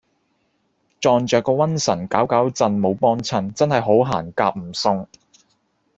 [0.99, 5.07] 撞著個瘟神攪攪震冇幫襯真喺好行夾唔送